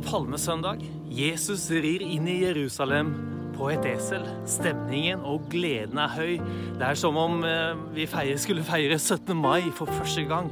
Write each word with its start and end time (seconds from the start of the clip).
Er 0.00 0.06
palmesøndag. 0.06 0.80
Jesus 1.12 1.66
rir 1.70 2.00
inn 2.00 2.24
i 2.28 2.38
Jerusalem 2.40 3.10
på 3.52 3.68
et 3.68 3.84
esel. 3.84 4.22
Stemningen 4.48 5.20
og 5.28 5.44
gleden 5.52 5.98
er 6.00 6.14
høy. 6.14 6.38
Det 6.78 6.86
er 6.86 6.96
som 6.96 7.18
om 7.20 7.42
eh, 7.44 7.76
vi 7.92 8.06
feier, 8.08 8.38
skulle 8.40 8.64
feire 8.64 8.96
17. 8.96 9.34
mai 9.36 9.68
for 9.76 9.90
første 9.92 10.24
gang. 10.30 10.48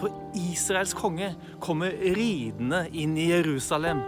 For 0.00 0.08
Israels 0.38 0.94
konge 0.96 1.34
kommer 1.60 1.92
ridende 1.92 2.86
inn 2.96 3.18
i 3.20 3.28
Jerusalem. 3.34 4.00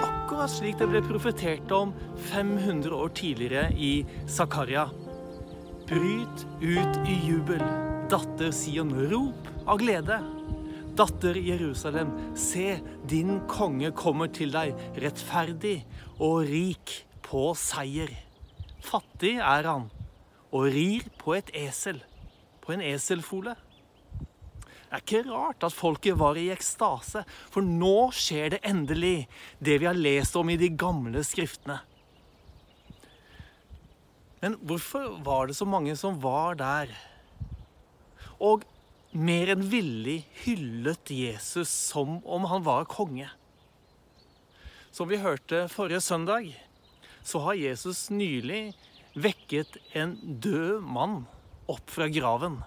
Akkurat 0.00 0.54
slik 0.56 0.80
det 0.80 0.88
ble 0.88 1.04
profetert 1.04 1.68
om 1.74 1.92
500 2.30 2.94
år 2.96 3.12
tidligere 3.18 3.68
i 3.76 4.06
Zakaria. 4.24 4.88
Bryt 5.88 6.46
ut 6.64 7.04
i 7.04 7.20
jubel, 7.28 7.64
datter 8.08 8.56
Sion, 8.56 8.94
rop 9.12 9.52
av 9.66 9.84
glede. 9.84 10.22
Datter 10.98 11.36
Jerusalem, 11.38 12.10
se, 12.34 12.80
din 13.06 13.44
konge 13.46 13.92
kommer 13.94 14.30
til 14.34 14.50
deg, 14.50 14.74
rettferdig 14.98 15.76
og 16.18 16.48
rik 16.48 16.94
på 17.22 17.52
seier. 17.58 18.10
Fattig 18.82 19.36
er 19.38 19.68
han, 19.68 19.86
og 20.50 20.70
rir 20.74 21.06
på 21.20 21.36
et 21.38 21.52
esel, 21.54 22.00
på 22.64 22.74
en 22.74 22.82
eselfole. 22.82 23.54
Det 24.88 24.96
er 24.96 25.04
ikke 25.04 25.26
rart 25.28 25.66
at 25.68 25.76
folket 25.76 26.16
var 26.18 26.38
i 26.40 26.48
ekstase, 26.50 27.22
for 27.52 27.62
nå 27.62 28.08
skjer 28.16 28.56
det 28.56 28.62
endelig, 28.66 29.28
det 29.60 29.76
vi 29.82 29.86
har 29.86 29.98
lest 29.98 30.34
om 30.40 30.48
i 30.48 30.56
de 30.58 30.70
gamle 30.72 31.22
skriftene. 31.26 31.76
Men 34.40 34.56
hvorfor 34.64 35.18
var 35.26 35.46
det 35.50 35.58
så 35.58 35.66
mange 35.68 35.94
som 35.98 36.18
var 36.22 36.58
der? 36.58 36.90
Og 38.40 38.64
mer 39.18 39.50
enn 39.54 39.64
villig 39.66 40.20
hyllet 40.44 41.10
Jesus 41.10 41.70
som 41.90 42.20
om 42.22 42.46
han 42.50 42.62
var 42.66 42.86
konge. 42.90 43.28
Som 44.94 45.10
vi 45.10 45.18
hørte 45.20 45.66
forrige 45.72 46.00
søndag, 46.00 46.52
så 47.22 47.42
har 47.44 47.58
Jesus 47.58 48.08
nylig 48.10 48.72
vekket 49.18 49.76
en 49.98 50.14
død 50.22 50.84
mann 50.86 51.24
opp 51.68 51.90
fra 51.90 52.08
graven. 52.08 52.60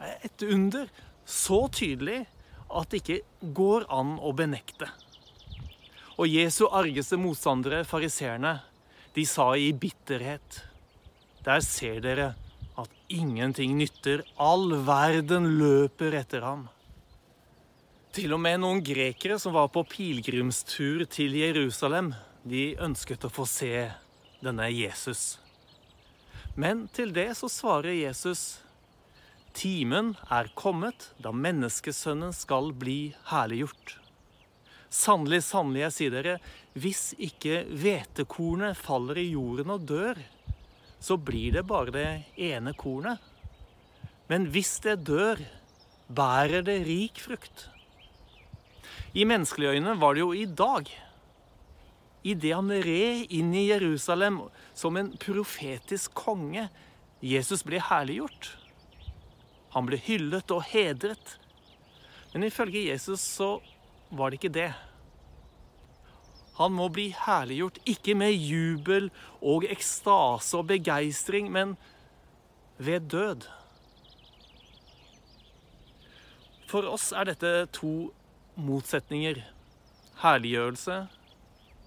Et 0.00 0.42
under 0.42 0.90
så 1.24 1.62
tydelig 1.72 2.24
at 2.70 2.90
det 2.90 3.02
ikke 3.02 3.52
går 3.54 3.86
an 3.92 4.16
å 4.18 4.32
benekte. 4.36 4.90
Og 6.20 6.28
Jesu 6.28 6.66
argeste 6.66 7.16
motstandere, 7.20 7.84
fariseerne, 7.88 8.58
de 9.14 9.24
sa 9.26 9.48
i 9.58 9.72
bitterhet 9.74 10.60
Der 11.42 11.62
ser 11.66 11.96
dere 12.04 12.28
ingenting 13.10 13.76
nytter. 13.78 14.22
All 14.36 14.72
verden 14.86 15.48
løper 15.58 16.16
etter 16.20 16.46
ham. 16.46 16.68
Til 18.14 18.34
og 18.34 18.40
med 18.42 18.62
noen 18.62 18.80
grekere 18.82 19.38
som 19.38 19.54
var 19.54 19.68
på 19.70 19.84
pilegrimstur 19.86 21.04
til 21.10 21.36
Jerusalem, 21.38 22.12
de 22.42 22.72
ønsket 22.82 23.26
å 23.26 23.30
få 23.30 23.46
se 23.46 23.86
denne 24.42 24.66
Jesus. 24.72 25.38
Men 26.58 26.88
til 26.94 27.12
det 27.14 27.30
så 27.38 27.50
svarer 27.52 27.94
Jesus 27.94 28.58
Timen 29.54 30.12
er 30.30 30.50
kommet 30.54 31.08
da 31.18 31.32
menneskesønnen 31.34 32.30
skal 32.34 32.70
bli 32.78 33.12
herliggjort. 33.32 33.96
Sannelig, 34.90 35.42
sannelig, 35.46 35.82
jeg 35.84 35.94
sier 35.96 36.14
dere, 36.14 36.36
hvis 36.74 37.02
ikke 37.18 37.64
hvetekornet 37.70 38.78
faller 38.78 39.18
i 39.22 39.28
jorden 39.32 39.74
og 39.74 39.86
dør, 39.90 40.18
så 41.00 41.16
blir 41.16 41.56
det 41.56 41.64
bare 41.68 41.94
det 41.94 42.08
ene 42.36 42.74
kornet. 42.76 43.18
Men 44.30 44.46
hvis 44.52 44.76
det 44.84 45.00
dør, 45.08 45.40
bærer 46.06 46.62
det 46.66 46.82
rik 46.86 47.20
frukt. 47.24 47.68
I 49.14 49.24
menneskelige 49.26 49.80
øyne 49.80 49.96
var 49.98 50.14
det 50.14 50.22
jo 50.22 50.32
i 50.36 50.44
dag. 50.44 50.86
Idet 52.22 52.52
han 52.54 52.70
red 52.70 53.32
inn 53.32 53.54
i 53.56 53.70
Jerusalem 53.70 54.42
som 54.76 54.96
en 55.00 55.10
profetisk 55.18 56.14
konge, 56.14 56.68
Jesus 57.20 57.64
ble 57.66 57.80
herliggjort. 57.82 58.52
Han 59.74 59.88
ble 59.88 59.98
hyllet 60.04 60.52
og 60.52 60.62
hedret. 60.68 61.36
Men 62.34 62.46
ifølge 62.46 62.86
Jesus 62.90 63.24
så 63.24 63.56
var 64.10 64.30
det 64.30 64.40
ikke 64.40 64.54
det. 64.54 64.70
Han 66.60 66.74
må 66.76 66.90
bli 66.92 67.08
herliggjort, 67.16 67.78
ikke 67.88 68.14
med 68.20 68.34
jubel 68.36 69.08
og 69.40 69.64
ekstase 69.64 70.58
og 70.58 70.66
begeistring, 70.68 71.48
men 71.48 71.72
ved 72.76 73.08
død. 73.08 73.46
For 76.68 76.84
oss 76.86 77.10
er 77.16 77.30
dette 77.30 77.52
to 77.74 78.10
motsetninger. 78.60 79.40
Herliggjørelse, 80.20 80.98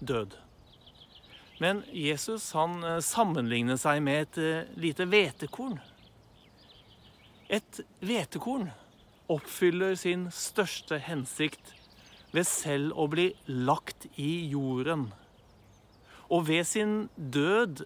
død. 0.02 0.34
Men 1.62 1.84
Jesus 1.94 2.50
han 2.58 2.82
sammenligner 2.98 3.78
seg 3.78 4.02
med 4.02 4.26
et 4.26 4.74
lite 4.74 5.06
hvetekorn. 5.06 5.78
Et 7.46 7.80
hvetekorn 8.02 8.72
oppfyller 9.30 9.94
sin 9.94 10.26
største 10.34 10.98
hensikt 10.98 11.76
ved 12.34 12.46
selv 12.48 12.94
å 12.98 13.06
bli 13.10 13.28
lagt 13.46 14.08
i 14.18 14.48
jorden. 14.50 15.08
Og 16.32 16.48
ved 16.48 16.66
sin 16.66 16.94
død 17.16 17.84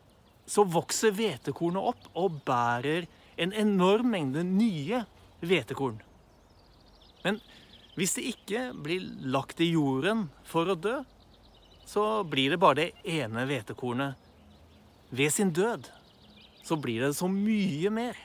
så 0.49 0.65
vokser 0.65 1.13
hvetekornet 1.13 1.91
opp 1.93 2.09
og 2.17 2.41
bærer 2.49 3.09
en 3.39 3.53
enorm 3.53 4.09
mengde 4.15 4.45
nye 4.47 5.05
hvetekorn. 5.45 6.01
Men 7.27 7.41
hvis 7.99 8.15
det 8.17 8.25
ikke 8.33 8.63
blir 8.79 9.05
lagt 9.29 9.61
i 9.61 9.73
jorden 9.73 10.29
for 10.49 10.71
å 10.71 10.79
dø, 10.79 10.97
så 11.89 12.23
blir 12.29 12.55
det 12.55 12.61
bare 12.63 12.81
det 12.81 13.19
ene 13.19 13.45
hvetekornet. 13.49 14.17
Ved 15.11 15.33
sin 15.33 15.53
død 15.57 15.89
så 16.65 16.77
blir 16.77 17.05
det 17.05 17.15
så 17.17 17.29
mye 17.33 17.93
mer. 17.93 18.17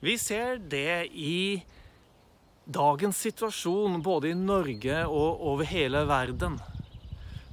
Vi 0.00 0.16
ser 0.20 0.60
det 0.72 1.10
i 1.12 1.60
dagens 2.70 3.18
situasjon 3.18 3.98
både 4.02 4.30
i 4.30 4.38
Norge 4.38 5.02
og 5.06 5.42
over 5.52 5.66
hele 5.66 6.04
verden. 6.06 6.58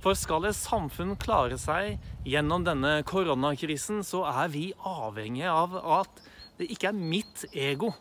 For 0.03 0.17
skal 0.17 0.45
et 0.45 0.57
samfunn 0.57 1.15
klare 1.19 1.57
seg 1.59 1.97
gjennom 2.27 2.65
denne 2.67 2.99
koronakrisen, 3.07 4.03
så 4.05 4.23
er 4.29 4.51
vi 4.53 4.69
avhengig 4.85 5.47
av 5.49 5.73
at 5.81 6.21
det 6.59 6.69
ikke 6.73 6.91
er 6.91 6.99
mitt 7.13 7.45
ego 7.51 7.91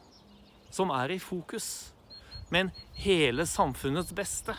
som 0.72 0.92
er 0.92 1.14
i 1.14 1.20
fokus, 1.22 1.92
men 2.52 2.70
hele 3.00 3.46
samfunnets 3.48 4.12
beste. 4.16 4.54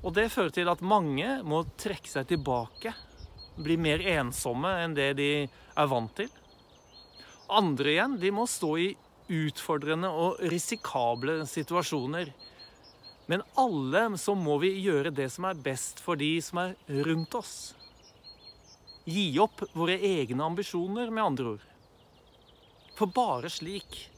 Og 0.00 0.14
det 0.16 0.30
fører 0.32 0.54
til 0.56 0.70
at 0.72 0.80
mange 0.80 1.28
må 1.44 1.62
trekke 1.80 2.08
seg 2.08 2.30
tilbake, 2.32 2.94
bli 3.60 3.76
mer 3.76 4.00
ensomme 4.16 4.72
enn 4.80 4.96
det 4.96 5.12
de 5.20 5.30
er 5.44 5.90
vant 5.90 6.14
til. 6.16 6.30
Andre 7.52 7.92
igjen 7.92 8.16
de 8.22 8.32
må 8.32 8.46
stå 8.48 8.72
i 8.80 8.90
utfordrende 9.30 10.10
og 10.10 10.40
risikable 10.50 11.40
situasjoner. 11.46 12.32
Men 13.30 13.44
alle 13.60 14.02
så 14.18 14.34
må 14.34 14.58
vi 14.58 14.72
gjøre 14.82 15.12
det 15.14 15.28
som 15.30 15.46
er 15.46 15.60
best 15.62 16.02
for 16.02 16.18
de 16.18 16.32
som 16.42 16.64
er 16.64 16.74
rundt 17.06 17.36
oss. 17.38 17.54
Gi 19.06 19.30
opp 19.42 19.62
våre 19.72 19.96
egne 19.96 20.44
ambisjoner, 20.44 21.10
med 21.10 21.24
andre 21.24 21.52
ord. 21.54 21.66
For 22.98 23.10
bare 23.14 23.48
slik, 23.50 24.10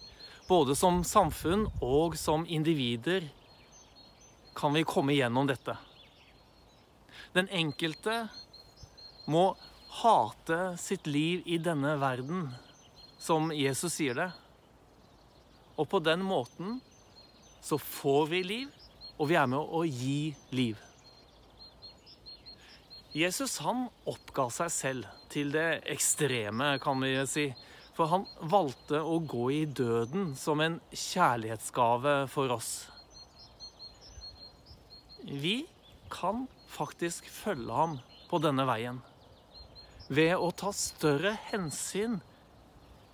både 0.49 0.75
som 0.77 1.05
samfunn 1.07 1.69
og 1.85 2.17
som 2.19 2.47
individer, 2.49 3.29
kan 4.57 4.73
vi 4.75 4.85
komme 4.89 5.15
gjennom 5.15 5.47
dette. 5.49 5.77
Den 7.33 7.49
enkelte 7.49 8.27
må 9.31 9.53
hate 10.03 10.75
sitt 10.81 11.07
liv 11.07 11.45
i 11.45 11.59
denne 11.61 11.95
verden 12.01 12.49
som 13.21 13.53
Jesus 13.55 13.95
sier 13.95 14.17
det. 14.19 14.31
Og 15.83 15.89
på 15.91 15.99
den 15.99 16.23
måten 16.23 16.79
så 17.63 17.79
får 17.79 18.27
vi 18.31 18.43
liv, 18.47 18.71
og 19.19 19.29
vi 19.31 19.39
er 19.39 19.49
med 19.51 19.59
å 19.59 19.83
gi 19.83 20.31
liv. 20.55 20.79
Jesus 23.13 23.59
han 23.61 23.89
oppga 24.09 24.47
seg 24.55 24.71
selv 24.73 25.09
til 25.33 25.51
det 25.53 25.83
ekstreme, 25.91 26.77
kan 26.81 27.03
vi 27.03 27.13
si. 27.29 27.51
For 27.93 28.09
han 28.09 28.25
valgte 28.49 29.03
å 29.05 29.19
gå 29.29 29.51
i 29.53 29.65
døden 29.67 30.31
som 30.39 30.63
en 30.65 30.79
kjærlighetsgave 30.95 32.15
for 32.33 32.55
oss. 32.55 32.71
Vi 35.29 35.67
kan 36.13 36.47
faktisk 36.73 37.29
følge 37.29 37.75
ham 37.77 37.99
på 38.31 38.41
denne 38.41 38.65
veien 38.71 39.03
ved 40.13 40.35
å 40.41 40.49
ta 40.57 40.73
større 40.77 41.35
hensyn 41.51 42.21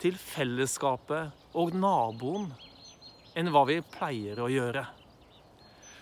til 0.02 0.16
fellesskapet 0.20 1.54
og 1.58 1.74
naboen 1.74 2.48
enn 3.38 3.50
hva 3.54 3.64
vi 3.68 3.80
pleier 3.94 4.40
å 4.42 4.48
gjøre. 4.50 4.84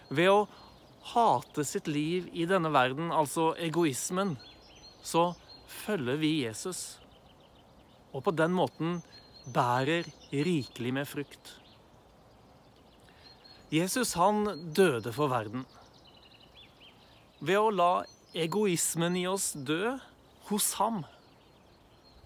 Ved 0.08 0.30
å 0.30 0.46
hate 1.12 1.64
sitt 1.66 1.88
liv 1.90 2.28
i 2.32 2.46
denne 2.48 2.70
verden, 2.74 3.10
altså 3.14 3.52
egoismen, 3.62 4.36
så 5.02 5.30
følger 5.68 6.18
vi 6.22 6.32
Jesus. 6.44 6.98
Og 8.14 8.24
på 8.26 8.34
den 8.34 8.54
måten 8.56 9.00
bærer 9.54 10.06
rikelig 10.32 10.92
med 10.94 11.08
frukt. 11.08 11.54
Jesus 13.70 14.14
han 14.14 14.46
døde 14.74 15.12
for 15.14 15.30
verden. 15.30 15.66
ved 17.40 17.58
å 17.58 17.70
la 17.70 18.04
egoismen 18.34 19.16
i 19.16 19.26
oss 19.28 19.52
dø 19.52 19.98
hos 20.48 20.72
ham, 20.80 21.02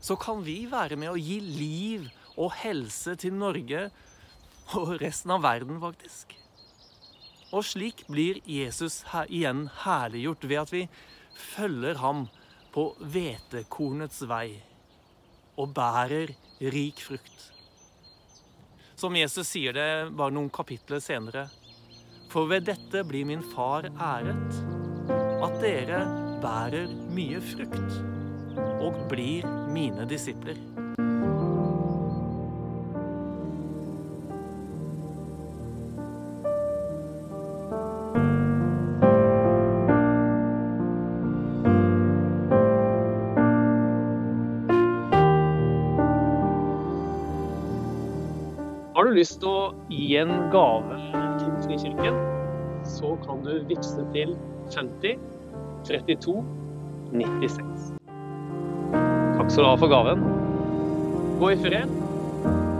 så 0.00 0.16
kan 0.16 0.44
vi 0.44 0.64
være 0.70 0.96
med 0.96 1.12
å 1.12 1.20
gi 1.20 1.38
liv 1.44 2.08
og 2.40 2.54
helse 2.62 3.16
til 3.20 3.36
Norge 3.36 3.88
og 4.78 4.94
resten 5.02 5.34
av 5.34 5.44
verden, 5.44 5.80
faktisk. 5.82 6.36
Og 7.50 7.66
slik 7.66 8.04
blir 8.08 8.38
Jesus 8.46 9.02
her 9.10 9.28
igjen 9.28 9.66
herliggjort 9.82 10.46
ved 10.46 10.60
at 10.62 10.72
vi 10.72 10.84
følger 11.36 11.98
ham 12.00 12.28
på 12.74 12.92
hvetekornets 13.00 14.22
vei 14.30 14.60
og 15.58 15.74
bærer 15.76 16.32
rik 16.72 17.02
frukt. 17.02 17.48
Som 18.96 19.16
Jesus 19.16 19.48
sier 19.48 19.74
det 19.74 19.90
bare 20.16 20.36
noen 20.36 20.52
kapitler 20.52 21.02
senere. 21.02 21.48
For 22.30 22.46
ved 22.46 22.68
dette 22.68 23.02
blir 23.08 23.26
min 23.26 23.42
far 23.56 23.88
æret, 23.90 24.60
at 25.42 25.58
dere 25.64 26.04
bærer 26.40 26.94
mye 27.10 27.42
frukt 27.42 28.19
og 28.80 28.96
blir 29.08 29.46
mine 29.74 30.08
disipler. 30.08 30.58
Har 48.94 49.04
du 49.04 49.14
lyst 49.16 49.38
til 49.40 49.48
å 49.48 49.70
gi 49.88 50.10
en 50.20 50.34
gave 50.52 50.98
til 51.40 51.54
Frikirken, 51.64 52.18
så 52.84 53.14
kan 53.24 53.40
du 53.46 53.54
vippse 53.70 54.04
til 54.12 54.36
50 54.74 55.16
32 55.88 56.36
96. 57.14 57.99
Takk 59.50 59.56
skal 59.56 59.64
du 59.64 59.68
ha 59.68 59.78
for 59.82 59.90
gaven. 59.90 60.20
Gå 61.40 61.48
i 61.50 61.56
fred. 61.58 61.94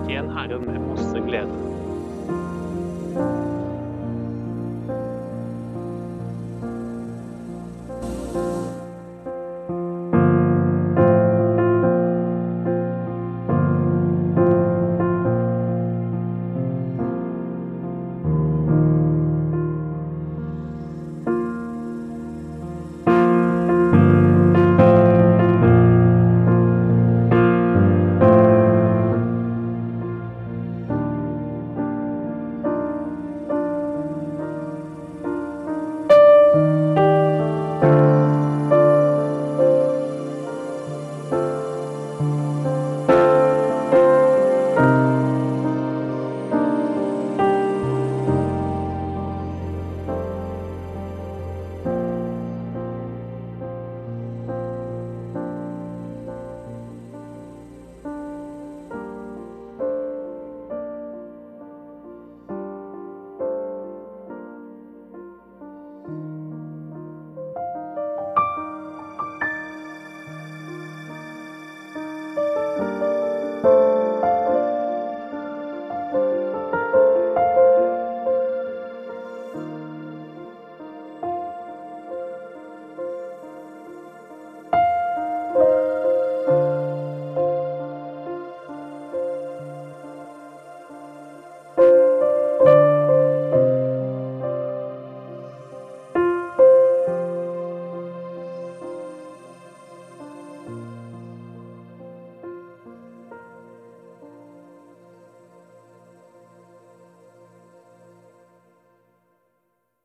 Tjen 0.07 0.29
Herren 0.31 0.69
med 0.69 0.85
masse 0.85 1.19
glede. 1.27 1.80